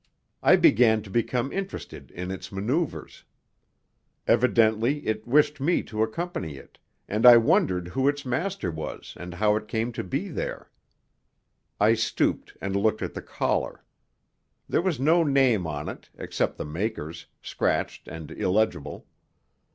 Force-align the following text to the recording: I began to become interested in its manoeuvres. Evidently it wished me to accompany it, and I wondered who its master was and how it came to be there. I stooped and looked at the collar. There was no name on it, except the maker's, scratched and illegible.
I 0.41 0.55
began 0.55 1.03
to 1.03 1.11
become 1.11 1.53
interested 1.53 2.09
in 2.09 2.31
its 2.31 2.51
manoeuvres. 2.51 3.23
Evidently 4.25 5.05
it 5.05 5.27
wished 5.27 5.61
me 5.61 5.83
to 5.83 6.01
accompany 6.01 6.57
it, 6.57 6.79
and 7.07 7.23
I 7.23 7.37
wondered 7.37 7.89
who 7.89 8.07
its 8.07 8.25
master 8.25 8.71
was 8.71 9.13
and 9.19 9.35
how 9.35 9.55
it 9.57 9.67
came 9.67 9.91
to 9.91 10.03
be 10.03 10.29
there. 10.29 10.71
I 11.79 11.93
stooped 11.93 12.57
and 12.59 12.75
looked 12.75 13.03
at 13.03 13.13
the 13.13 13.21
collar. 13.21 13.83
There 14.67 14.81
was 14.81 14.99
no 14.99 15.23
name 15.23 15.67
on 15.67 15.87
it, 15.87 16.09
except 16.17 16.57
the 16.57 16.65
maker's, 16.65 17.27
scratched 17.43 18.07
and 18.07 18.31
illegible. 18.31 19.05